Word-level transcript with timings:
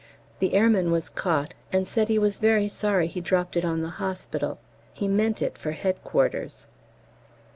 The 0.39 0.55
airman 0.55 0.89
was 0.89 1.09
caught, 1.09 1.53
and 1.71 1.87
said 1.87 2.07
he 2.07 2.17
was 2.17 2.39
very 2.39 2.67
sorry 2.67 3.05
he 3.05 3.21
dropped 3.21 3.55
it 3.55 3.63
on 3.63 3.81
the 3.81 3.89
hospital; 4.01 4.57
he 4.93 5.07
meant 5.07 5.43
it 5.43 5.59
for 5.59 5.73
Headquarters. 5.73 6.65